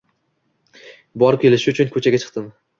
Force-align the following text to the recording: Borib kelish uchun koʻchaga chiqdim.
Borib 1.25 1.45
kelish 1.45 1.69
uchun 1.75 1.95
koʻchaga 1.95 2.25
chiqdim. 2.27 2.53